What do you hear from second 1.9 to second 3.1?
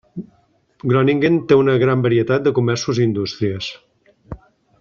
varietat de comerços i